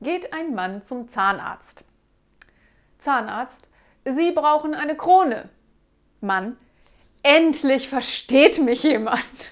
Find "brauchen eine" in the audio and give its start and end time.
4.32-4.96